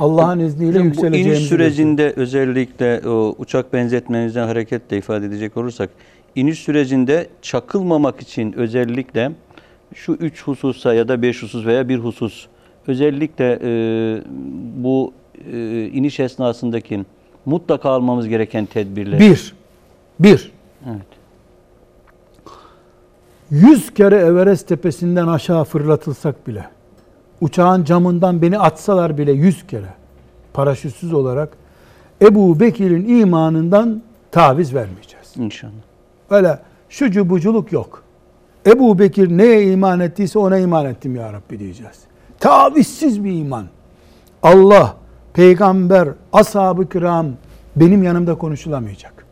[0.00, 5.90] Allah'ın izniyle Hocam, bu yükseleceğimizi iniş sürecinde özellikle o uçak benzetmenizden hareketle ifade edecek olursak
[6.34, 9.32] iniş sürecinde çakılmamak için özellikle
[9.94, 12.46] şu üç hususa ya da beş husus veya bir husus
[12.86, 14.22] özellikle e,
[14.76, 15.12] bu
[15.52, 17.04] e, iniş esnasındaki
[17.46, 19.20] mutlaka almamız gereken tedbirler.
[19.20, 19.54] Bir,
[20.20, 20.52] bir,
[20.86, 21.06] Evet.
[23.50, 26.64] yüz kere Everest tepesinden aşağı fırlatılsak bile,
[27.40, 29.94] uçağın camından beni atsalar bile yüz kere,
[30.52, 31.48] paraşütsüz olarak
[32.22, 35.32] Ebu Bekir'in imanından taviz vermeyeceğiz.
[35.36, 35.72] İnşallah.
[36.30, 38.02] Öyle şucu buculuk yok.
[38.66, 41.98] Ebu Bekir neye iman ettiyse ona iman ettim ya Rabbi diyeceğiz.
[42.40, 43.66] Tavizsiz bir iman.
[44.42, 44.96] Allah,
[45.32, 47.26] peygamber, ashab-ı kiram
[47.76, 49.26] benim yanımda konuşulamayacak.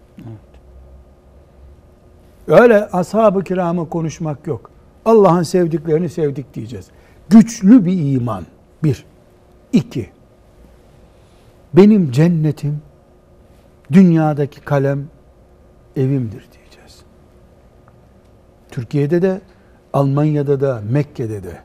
[2.49, 4.71] Öyle ashab-ı kiramı konuşmak yok.
[5.05, 6.87] Allah'ın sevdiklerini sevdik diyeceğiz.
[7.31, 8.45] Güçlü bir iman.
[8.85, 9.05] Bir.
[9.73, 10.11] İki.
[11.73, 12.81] Benim cennetim
[13.93, 15.07] dünyadaki kalem
[15.97, 17.03] evimdir diyeceğiz.
[18.71, 19.41] Türkiye'de de,
[19.93, 21.59] Almanya'da da, Mekke'de de.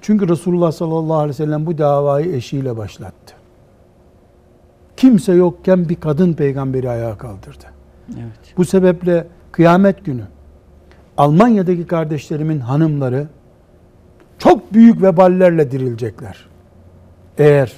[0.00, 3.34] Çünkü Resulullah sallallahu aleyhi ve sellem bu davayı eşiyle başlattı.
[4.96, 7.64] Kimse yokken bir kadın peygamberi ayağa kaldırdı.
[8.08, 8.54] Evet.
[8.56, 10.24] Bu sebeple kıyamet günü
[11.16, 13.28] Almanya'daki kardeşlerimin hanımları
[14.44, 16.46] çok büyük veballerle dirilecekler.
[17.38, 17.72] Eğer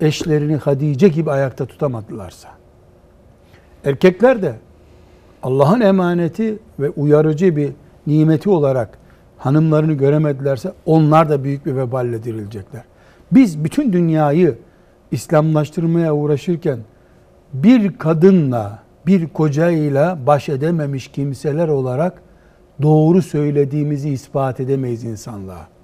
[0.00, 2.48] eşlerini Hadice gibi ayakta tutamadılarsa.
[3.84, 4.54] Erkekler de
[5.42, 7.72] Allah'ın emaneti ve uyarıcı bir
[8.06, 8.98] nimeti olarak
[9.38, 12.82] hanımlarını göremedilerse onlar da büyük bir veballe dirilecekler.
[13.32, 14.58] Biz bütün dünyayı
[15.10, 16.78] İslamlaştırmaya uğraşırken
[17.52, 22.22] bir kadınla, bir kocayla baş edememiş kimseler olarak
[22.82, 25.77] doğru söylediğimizi ispat edemeyiz insanlığa.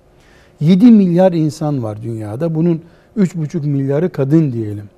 [0.61, 2.55] 7 milyar insan var dünyada.
[2.55, 2.83] Bunun
[3.17, 4.88] 3,5 milyarı kadın diyelim.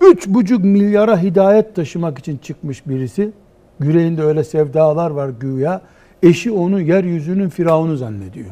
[0.00, 3.30] 3,5 milyara hidayet taşımak için çıkmış birisi.
[3.80, 5.80] Yüreğinde öyle sevdalar var güya.
[6.22, 8.50] Eşi onu yeryüzünün firavunu zannediyor.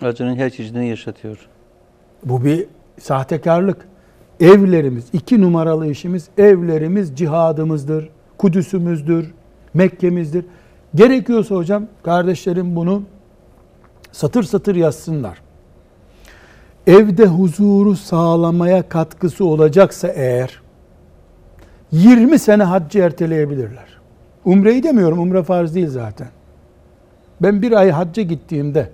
[0.00, 1.38] Acının her çeşidini yaşatıyor.
[2.24, 2.66] Bu bir
[3.00, 3.88] sahtekarlık.
[4.40, 9.34] Evlerimiz, iki numaralı işimiz evlerimiz cihadımızdır, Kudüs'ümüzdür,
[9.74, 10.44] Mekke'mizdir.
[10.94, 13.02] Gerekiyorsa hocam kardeşlerim bunu
[14.12, 15.42] satır satır yazsınlar.
[16.86, 20.60] Evde huzuru sağlamaya katkısı olacaksa eğer
[21.92, 24.00] 20 sene haccı erteleyebilirler.
[24.44, 26.28] Umreyi demiyorum, umre farz değil zaten.
[27.42, 28.90] Ben bir ay hacca gittiğimde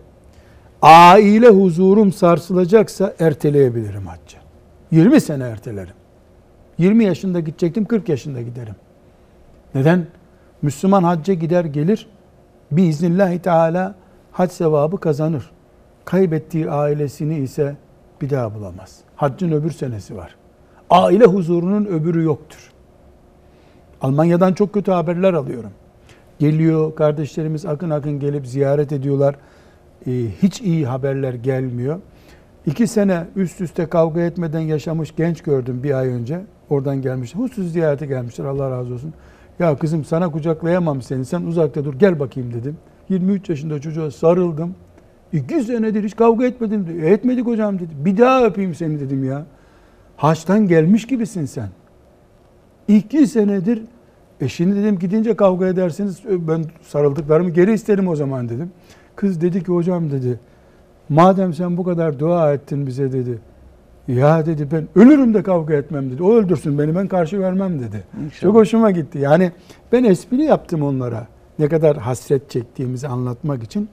[0.82, 4.36] aile huzurum sarsılacaksa erteleyebilirim haccı.
[4.90, 5.94] 20 sene ertelerim.
[6.78, 8.74] 20 yaşında gidecektim, 40 yaşında giderim.
[9.74, 10.06] Neden?
[10.62, 12.06] Müslüman hacca gider gelir,
[12.70, 13.94] biiznillahü teala
[14.38, 15.50] hac sevabı kazanır.
[16.04, 17.76] Kaybettiği ailesini ise
[18.20, 18.98] bir daha bulamaz.
[19.16, 20.34] Haccın öbür senesi var.
[20.90, 22.72] Aile huzurunun öbürü yoktur.
[24.00, 25.70] Almanya'dan çok kötü haberler alıyorum.
[26.38, 29.36] Geliyor kardeşlerimiz akın akın gelip ziyaret ediyorlar.
[30.06, 30.10] Ee,
[30.42, 32.00] hiç iyi haberler gelmiyor.
[32.66, 36.40] İki sene üst üste kavga etmeden yaşamış genç gördüm bir ay önce.
[36.70, 37.34] Oradan gelmiş.
[37.34, 39.14] Husus ziyarete gelmişler Allah razı olsun.
[39.58, 42.76] Ya kızım sana kucaklayamam seni sen uzakta dur gel bakayım dedim.
[43.08, 44.74] 23 yaşında çocuğa sarıldım.
[45.32, 47.04] İki senedir hiç kavga etmedim dedi.
[47.04, 47.90] "E, etmedik hocam dedi.
[48.04, 49.46] Bir daha öpeyim seni dedim ya.
[50.16, 51.68] Haçtan gelmiş gibisin sen.
[52.88, 53.82] İki senedir
[54.40, 58.70] e şimdi dedim gidince kavga ederseniz e, ben sarıldıklarımı geri isterim o zaman dedim.
[59.16, 60.40] Kız dedi ki hocam dedi
[61.08, 63.38] madem sen bu kadar dua ettin bize dedi.
[64.08, 66.22] Ya dedi ben ölürüm de kavga etmem dedi.
[66.22, 68.04] O öldürsün beni ben karşı vermem dedi.
[68.24, 68.40] İnşallah.
[68.40, 69.18] Çok hoşuma gitti.
[69.18, 69.52] Yani
[69.92, 71.26] ben espri yaptım onlara.
[71.58, 73.88] Ne kadar hasret çektiğimizi anlatmak için.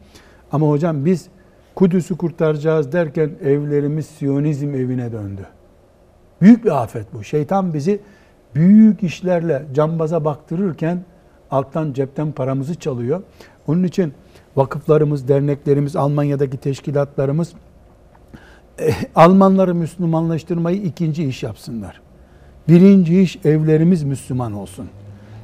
[0.52, 1.28] Ama hocam biz
[1.76, 5.42] Kudüs'ü kurtaracağız derken evlerimiz Siyonizm evine döndü.
[6.42, 7.24] Büyük bir afet bu.
[7.24, 8.00] Şeytan bizi
[8.56, 11.04] büyük işlerle cambaza baktırırken
[11.52, 13.22] alttan cepten paramızı çalıyor.
[13.68, 14.14] Onun için
[14.56, 17.54] vakıflarımız, derneklerimiz, Almanya'daki teşkilatlarımız
[18.80, 22.02] eh, Almanları Müslümanlaştırmayı ikinci iş yapsınlar.
[22.68, 24.90] Birinci iş evlerimiz Müslüman olsun.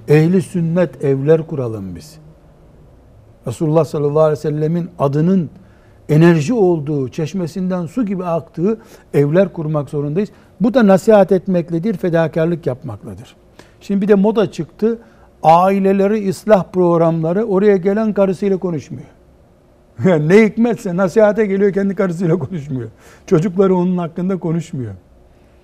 [0.08, 2.18] Ehli sünnet evler kuralım biz.
[3.48, 5.50] Resulullah sallallahu aleyhi ve sellemin adının
[6.10, 8.78] enerji olduğu, çeşmesinden su gibi aktığı
[9.14, 10.30] evler kurmak zorundayız.
[10.62, 13.36] Bu da nasihat etmekledir, fedakarlık yapmakladır.
[13.82, 15.00] Şimdi bir de moda çıktı.
[15.44, 19.08] Aileleri ıslah programları oraya gelen karısıyla konuşmuyor.
[20.06, 22.90] Yani ne hikmetse nasihate geliyor kendi karısıyla konuşmuyor.
[23.28, 24.94] Çocukları onun hakkında konuşmuyor.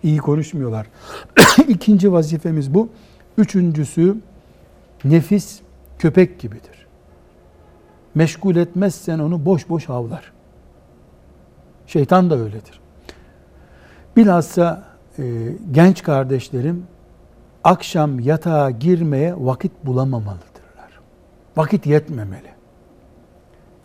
[0.04, 0.88] iyi konuşmuyorlar.
[1.68, 2.90] İkinci vazifemiz bu.
[3.38, 4.18] Üçüncüsü
[5.04, 5.60] nefis
[6.00, 6.88] köpek gibidir.
[8.16, 10.34] Meşgul etmezsen onu boş boş havlar.
[11.88, 12.80] Şeytan da öyledir.
[14.16, 14.84] Bilhassa
[15.20, 15.24] e,
[15.72, 16.84] genç kardeşlerim
[17.64, 21.00] akşam yatağa girmeye vakit bulamamalıdırlar.
[21.58, 22.52] Vakit yetmemeli.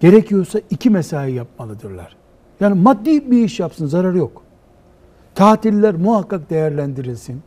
[0.01, 2.17] Gerekiyorsa iki mesai yapmalıdırlar.
[2.61, 4.43] Yani maddi bir iş yapsın, zararı yok.
[5.35, 7.43] Tatiller muhakkak değerlendirilsin.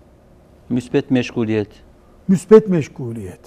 [0.69, 1.84] Müspet meşguliyet.
[2.27, 3.39] Müspet meşguliyet.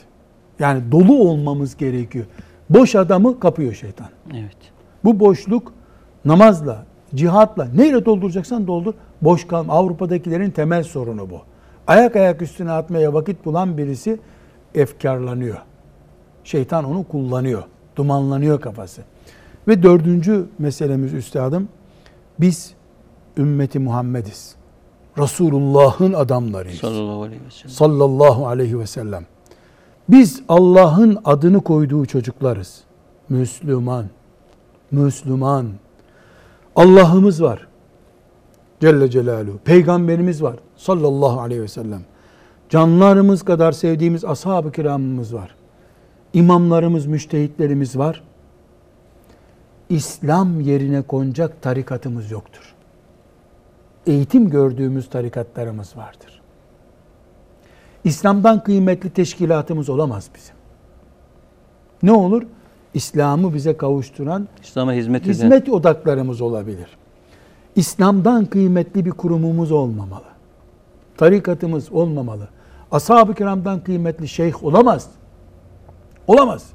[0.58, 2.26] Yani dolu olmamız gerekiyor.
[2.70, 4.08] Boş adamı kapıyor şeytan.
[4.34, 4.56] Evet.
[5.04, 5.72] Bu boşluk
[6.24, 8.94] namazla, cihatla neyle dolduracaksan doldur.
[9.22, 9.72] Boş kalma.
[9.72, 11.40] Avrupa'dakilerin temel sorunu bu.
[11.86, 14.20] Ayak ayak üstüne atmaya vakit bulan birisi
[14.74, 15.58] efkarlanıyor.
[16.44, 17.62] Şeytan onu kullanıyor.
[17.96, 19.02] Dumanlanıyor kafası.
[19.68, 21.68] Ve dördüncü meselemiz üstadım,
[22.40, 22.74] biz
[23.36, 24.57] ümmeti Muhammediz.
[25.18, 26.78] Resulullah'ın adamlarıyız.
[26.78, 27.70] Sallallahu aleyhi ve sellem.
[27.70, 29.26] Sallallahu aleyhi ve sellem.
[30.08, 32.80] Biz Allah'ın adını koyduğu çocuklarız.
[33.28, 34.06] Müslüman.
[34.90, 35.66] Müslüman.
[36.76, 37.66] Allah'ımız var.
[38.80, 39.58] Celle Celaluhu.
[39.64, 40.56] Peygamberimiz var.
[40.76, 42.02] Sallallahu aleyhi ve sellem.
[42.68, 45.54] Canlarımız kadar sevdiğimiz ashab-ı kiramımız var.
[46.32, 48.22] İmamlarımız, müştehitlerimiz var.
[49.88, 52.74] İslam yerine konacak tarikatımız yoktur.
[54.08, 56.42] Eğitim gördüğümüz tarikatlarımız vardır.
[58.04, 60.54] İslam'dan kıymetli teşkilatımız olamaz bizim.
[62.02, 62.42] Ne olur?
[62.94, 65.32] İslam'ı bize kavuşturan İslam'a hizmet eden.
[65.32, 66.96] hizmet odaklarımız olabilir.
[67.76, 70.28] İslam'dan kıymetli bir kurumumuz olmamalı.
[71.16, 72.48] Tarikatımız olmamalı.
[72.92, 75.10] Ashab-ı kiramdan kıymetli şeyh olamaz.
[76.26, 76.72] Olamaz.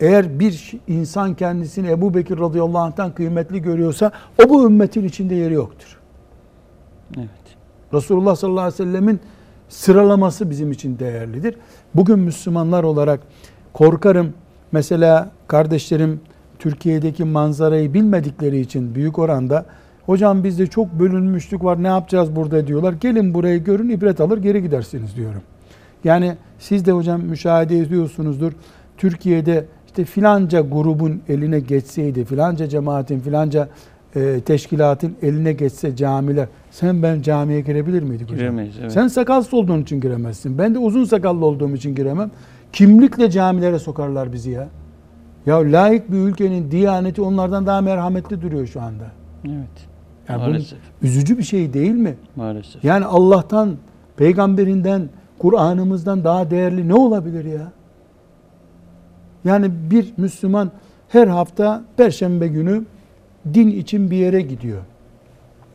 [0.00, 4.12] Eğer bir insan kendisini Ebu Bekir radıyallahu anh'tan kıymetli görüyorsa
[4.44, 5.98] o bu ümmetin içinde yeri yoktur.
[7.16, 7.28] Evet.
[7.92, 9.20] Resulullah sallallahu aleyhi ve sellemin
[9.68, 11.54] sıralaması bizim için değerlidir.
[11.94, 13.20] Bugün Müslümanlar olarak
[13.72, 14.32] korkarım
[14.72, 16.20] mesela kardeşlerim
[16.58, 19.66] Türkiye'deki manzarayı bilmedikleri için büyük oranda
[20.06, 22.92] hocam bizde çok bölünmüşlük var ne yapacağız burada diyorlar.
[22.92, 25.42] Gelin burayı görün ibret alır geri gidersiniz diyorum.
[26.04, 28.52] Yani siz de hocam müşahede ediyorsunuzdur.
[28.96, 33.68] Türkiye'de işte filanca grubun eline geçseydi, filanca cemaatin, filanca
[34.16, 38.38] e, teşkilatın eline geçse camiler, sen ben camiye girebilir miydik hocam?
[38.38, 38.92] Giremeyiz, evet.
[38.92, 40.58] Sen sakalsız olduğun için giremezsin.
[40.58, 42.30] Ben de uzun sakallı olduğum için giremem.
[42.72, 44.68] Kimlikle camilere sokarlar bizi ya.
[45.46, 49.04] Ya layık bir ülkenin diyaneti onlardan daha merhametli duruyor şu anda.
[49.44, 49.88] Evet.
[50.28, 50.78] Yani Maalesef.
[51.02, 52.14] üzücü bir şey değil mi?
[52.36, 52.84] Maalesef.
[52.84, 53.76] Yani Allah'tan,
[54.16, 57.72] peygamberinden, Kur'an'ımızdan daha değerli ne olabilir ya?
[59.48, 60.70] Yani bir Müslüman
[61.08, 62.84] her hafta perşembe günü
[63.54, 64.82] din için bir yere gidiyor.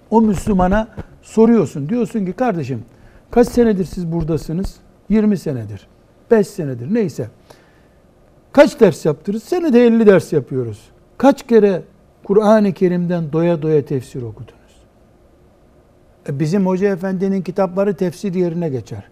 [0.10, 0.88] O Müslümana
[1.22, 1.90] soruyorsun.
[1.90, 2.84] Diyorsun ki kardeşim
[3.32, 4.76] kaç senedir siz buradasınız?
[5.10, 5.88] 20 senedir.
[6.32, 7.28] 5 senedir neyse.
[8.52, 9.44] Kaç ders yaptınız?
[9.44, 10.82] Senede 50 ders yapıyoruz.
[11.18, 11.82] Kaç kere
[12.24, 14.54] Kur'an-ı Kerim'den doya doya tefsir okudunuz?
[16.30, 19.04] E bizim Hoca Efendi'nin kitapları tefsir yerine geçer.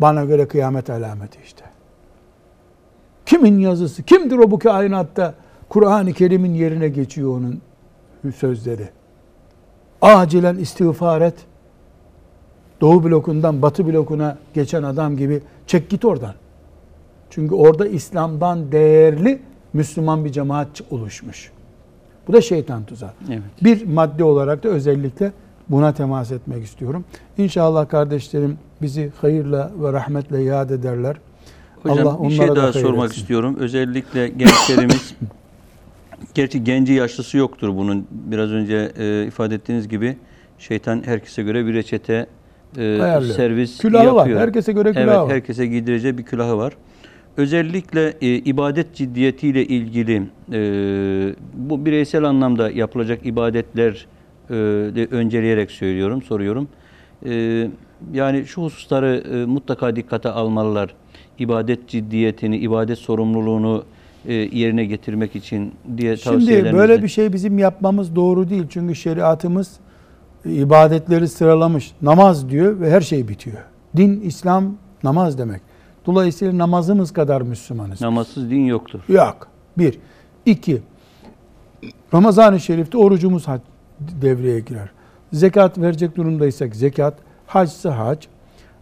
[0.00, 1.71] Bana göre kıyamet alameti işte.
[3.26, 4.02] Kimin yazısı?
[4.02, 5.34] Kimdir o bu kainatta?
[5.68, 7.60] Kur'an-ı Kerim'in yerine geçiyor onun
[8.36, 8.88] sözleri.
[10.02, 11.34] Acilen istiğfar et.
[12.80, 16.34] Doğu blokundan batı blokuna geçen adam gibi çek git oradan.
[17.30, 19.40] Çünkü orada İslam'dan değerli
[19.72, 21.52] Müslüman bir cemaat oluşmuş.
[22.28, 23.12] Bu da şeytan tuzağı.
[23.28, 23.42] Evet.
[23.62, 25.32] Bir madde olarak da özellikle
[25.68, 27.04] buna temas etmek istiyorum.
[27.38, 31.16] İnşallah kardeşlerim bizi hayırla ve rahmetle yad ederler.
[31.82, 33.20] Hocam Allah bir şey da daha sormak etsin.
[33.20, 33.56] istiyorum.
[33.60, 35.14] Özellikle gençlerimiz
[36.34, 38.06] gerçi genci yaşlısı yoktur bunun.
[38.10, 40.16] Biraz önce e, ifade ettiğiniz gibi
[40.58, 42.26] şeytan herkese göre bir reçete
[42.76, 44.18] e, servis Külahı var.
[44.18, 44.40] yapıyor.
[44.40, 45.30] Herkese göre külahı evet, var.
[45.30, 46.72] herkese giydireceği bir külahı var.
[47.36, 54.06] Özellikle e, ibadet ciddiyetiyle ilgili e, bu bireysel anlamda yapılacak ibadetler
[54.50, 54.54] e,
[54.94, 56.68] de önceleyerek söylüyorum, soruyorum.
[57.26, 57.68] E,
[58.12, 60.94] yani şu hususları e, mutlaka dikkate almalılar.
[61.38, 63.84] İbadet ciddiyetini, ibadet sorumluluğunu
[64.26, 66.78] e, yerine getirmek için diye Şimdi tavsiyelerinizle.
[66.78, 68.64] böyle bir şey bizim yapmamız doğru değil.
[68.70, 69.72] Çünkü şeriatımız
[70.44, 71.92] ibadetleri sıralamış.
[72.02, 73.56] Namaz diyor ve her şey bitiyor.
[73.96, 75.60] Din, İslam, namaz demek.
[76.06, 78.00] Dolayısıyla namazımız kadar Müslümanız.
[78.00, 79.00] Namazsız din yoktur.
[79.08, 79.48] Yok.
[79.78, 79.98] Bir.
[80.46, 80.82] İki.
[82.14, 83.46] Ramazan-ı Şerif'te orucumuz
[84.00, 84.90] devreye girer.
[85.32, 87.14] Zekat verecek durumdaysak zekat,
[87.46, 88.18] hacsa hac.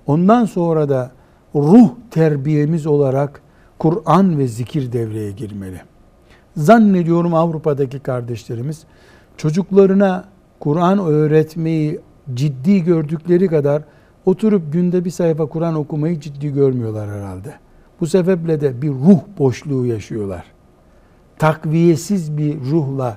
[0.06, 1.10] Ondan sonra da
[1.54, 3.42] ruh terbiyemiz olarak
[3.78, 5.80] Kur'an ve zikir devreye girmeli.
[6.56, 8.84] Zannediyorum Avrupa'daki kardeşlerimiz
[9.36, 10.24] çocuklarına
[10.60, 12.00] Kur'an öğretmeyi
[12.34, 13.82] ciddi gördükleri kadar
[14.26, 17.54] oturup günde bir sayfa Kur'an okumayı ciddi görmüyorlar herhalde.
[18.00, 20.44] Bu sebeple de bir ruh boşluğu yaşıyorlar.
[21.38, 23.16] Takviyesiz bir ruhla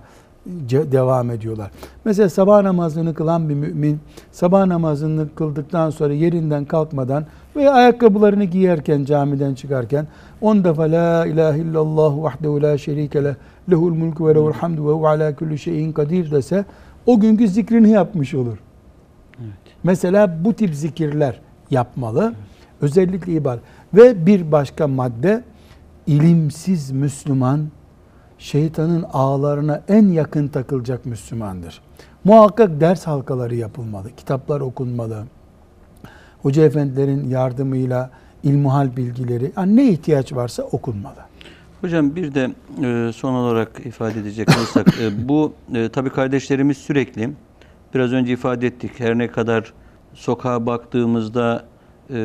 [0.70, 1.72] devam ediyorlar.
[2.06, 4.00] Mesela sabah namazını kılan bir mümin
[4.32, 7.26] sabah namazını kıldıktan sonra yerinden kalkmadan
[7.56, 10.08] veya ayakkabılarını giyerken camiden çıkarken
[10.42, 13.36] 10 defa la ilahe illallah vahdehu la şerike leh
[13.72, 16.66] lehul mulku ve lehul hamdu ve hu ala kulli şeyin kadir dese
[17.06, 18.58] o günkü zikrini yapmış olur.
[19.40, 19.54] Evet.
[19.84, 21.40] Mesela bu tip zikirler
[21.72, 22.34] yapmalı.
[22.82, 23.64] Özellikle ibadet.
[23.94, 25.44] Ve bir başka madde
[26.08, 27.60] ilimsiz Müslüman
[28.38, 31.82] şeytanın ağlarına en yakın takılacak Müslümandır.
[32.24, 35.24] Muhakkak ders halkaları yapılmalı, kitaplar okunmalı.
[36.42, 38.10] Hoca efendilerin yardımıyla
[38.44, 41.20] ilmuhal bilgileri, yani ne ihtiyaç varsa okunmalı.
[41.82, 42.52] Hocam bir de
[42.84, 47.30] e, son olarak ifade edecek olursak e, bu e, tabii kardeşlerimiz sürekli
[47.94, 49.74] biraz önce ifade ettik her ne kadar
[50.14, 51.66] sokağa baktığımızda
[52.10, 52.16] e,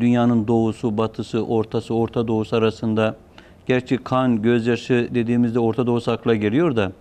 [0.00, 3.16] dünyanın doğusu, batısı, ortası, Orta Doğusu arasında
[3.66, 6.92] gerçi kan, gözyaşı dediğimizde Orta Doğusu akla geliyor da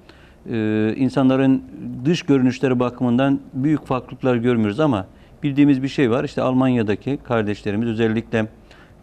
[0.51, 1.63] e, insanların
[2.05, 5.05] dış görünüşleri bakımından büyük farklılıklar görmüyoruz ama
[5.43, 6.23] bildiğimiz bir şey var.
[6.23, 8.47] İşte Almanya'daki kardeşlerimiz özellikle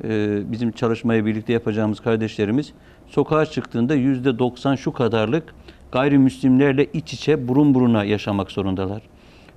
[0.05, 2.73] e, bizim çalışmayı birlikte yapacağımız kardeşlerimiz
[3.07, 5.55] sokağa çıktığında yüzde 90 şu kadarlık
[5.93, 9.03] gayrimüslimlerle iç içe burun buruna yaşamak zorundalar.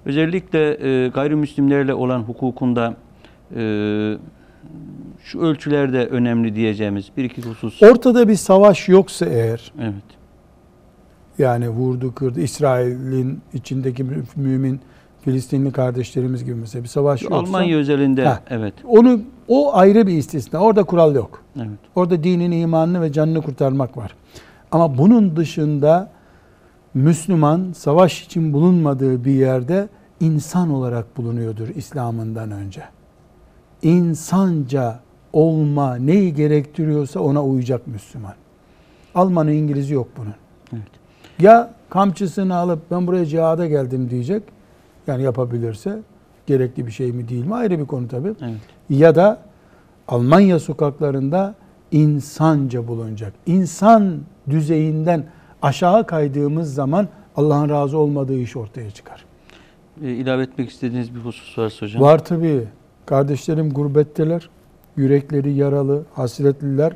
[0.06, 2.96] Özellikle e, gayrimüslimlerle olan hukukunda
[3.56, 4.18] e,
[5.24, 7.84] şu ölçülerde önemli diyeceğimiz bir iki husus.
[7.84, 9.94] Ortada bir savaş yoksa eğer, Evet.
[11.38, 14.80] yani vurdu kırdı, İsrail'in içindeki mü- mümin
[15.22, 18.40] Filistinli kardeşlerimiz gibi mesela bir savaş yoksa, Almanya özelinde Ha.
[18.50, 18.74] evet.
[18.88, 20.60] onu o ayrı bir istisna.
[20.60, 21.42] Orada kural yok.
[21.58, 21.80] Evet.
[21.96, 24.16] Orada dinin imanını ve canını kurtarmak var.
[24.72, 26.12] Ama bunun dışında
[26.94, 29.88] Müslüman savaş için bulunmadığı bir yerde
[30.20, 32.84] insan olarak bulunuyordur İslam'ından önce.
[33.82, 35.00] İnsanca
[35.34, 38.34] olma neyi gerektiriyorsa ona uyacak Müslüman.
[39.16, 40.34] Almanı İngilizi yok bunun.
[40.74, 40.88] Evet.
[41.40, 44.44] Ya kamçısını alıp ben buraya cihada geldim diyecek.
[45.08, 46.00] Yani yapabilirse
[46.48, 48.60] gerekli bir şey mi değil mi ayrı bir konu tabii Evet.
[48.90, 49.40] ya da
[50.08, 51.56] Almanya sokaklarında
[51.92, 53.34] insanca bulunacak.
[53.46, 54.18] İnsan
[54.50, 55.24] düzeyinden
[55.62, 59.26] aşağı kaydığımız zaman Allah'ın razı olmadığı iş ortaya çıkar.
[60.04, 62.02] E, ilave etmek istediğiniz bir husus varsa hocam.
[62.02, 62.68] Var tabii.
[63.06, 64.50] Kardeşlerim gurbetteler.
[64.98, 66.94] Yürekleri yaralı, hasretliler.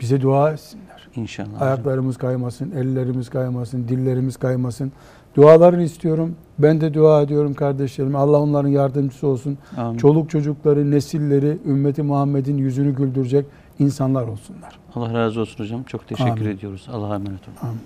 [0.00, 1.08] Bize dua etsinler.
[1.16, 1.62] İnşallah.
[1.62, 4.92] Ayaklarımız kaymasın, ellerimiz kaymasın, dillerimiz kaymasın.
[5.36, 6.34] Dualarını istiyorum.
[6.58, 8.16] Ben de dua ediyorum kardeşlerim.
[8.16, 9.58] Allah onların yardımcısı olsun.
[9.76, 9.98] Amin.
[9.98, 13.46] Çoluk çocukları, nesilleri, ümmeti Muhammed'in yüzünü güldürecek
[13.78, 14.78] insanlar olsunlar.
[14.94, 15.82] Allah razı olsun hocam.
[15.82, 16.46] Çok teşekkür Amin.
[16.50, 16.88] ediyoruz.
[16.92, 17.56] Allah'a emanet olun.
[17.62, 17.80] Amin.